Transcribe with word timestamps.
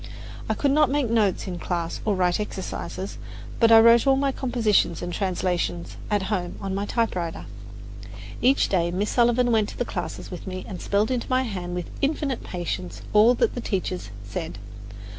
I 0.49 0.55
could 0.55 0.71
not 0.71 0.89
make 0.89 1.11
notes 1.11 1.45
in 1.45 1.59
class 1.59 2.01
or 2.05 2.15
write 2.15 2.39
exercises; 2.39 3.19
but 3.59 3.71
I 3.71 3.79
wrote 3.79 4.07
all 4.07 4.15
my 4.15 4.31
compositions 4.31 5.03
and 5.03 5.13
translations 5.13 5.95
at 6.09 6.23
home 6.23 6.55
on 6.59 6.73
my 6.73 6.87
typewriter. 6.87 7.45
Each 8.41 8.67
day 8.67 8.89
Miss 8.89 9.11
Sullivan 9.11 9.51
went 9.51 9.69
to 9.69 9.77
the 9.77 9.85
classes 9.85 10.31
with 10.31 10.47
me 10.47 10.65
and 10.67 10.81
spelled 10.81 11.11
into 11.11 11.29
my 11.29 11.43
hand 11.43 11.75
with 11.75 11.91
infinite 12.01 12.43
patience 12.43 13.03
all 13.13 13.35
that 13.35 13.53
the 13.53 13.61
teachers 13.61 14.09
said. 14.23 14.57